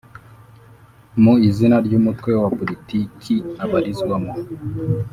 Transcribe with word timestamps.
mu 1.21 1.33
izina 1.47 1.75
ry 1.85 1.93
umutwe 1.99 2.31
wa 2.41 2.49
politiki 2.59 3.35
abarizwamo 3.63 4.33